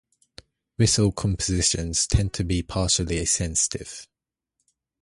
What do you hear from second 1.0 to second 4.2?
compositions tend to be particularly sensitive.